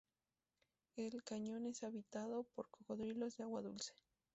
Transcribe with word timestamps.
El 0.95 1.23
cañón 1.23 1.67
es 1.67 1.83
habitado 1.83 2.43
por 2.55 2.67
cocodrilos 2.71 3.37
de 3.37 3.43
agua 3.43 3.61
dulce. 3.61 3.93